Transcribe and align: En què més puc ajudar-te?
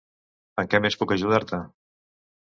En 0.63 0.69
què 0.71 0.79
més 0.85 0.97
puc 1.03 1.13
ajudar-te? 1.17 1.61